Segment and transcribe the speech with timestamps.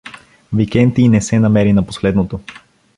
[0.53, 2.39] Викентий не се намери на последното.